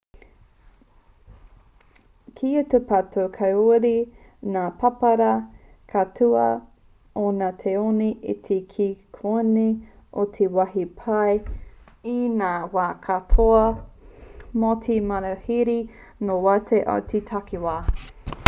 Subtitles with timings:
[2.37, 3.91] kia tūpato kāore
[4.55, 5.27] ngā pāpara
[5.93, 6.45] kauta
[7.25, 8.87] o ngā tāone iti ki
[9.19, 9.75] konei
[10.25, 11.37] i te wāhi pai
[12.15, 13.63] i ngā wā katoa
[14.65, 15.79] mō te manuhiri
[16.31, 17.77] nō waho i te takiwā